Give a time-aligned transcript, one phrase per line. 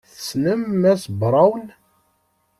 [0.13, 1.63] Tessnem Mass Brown?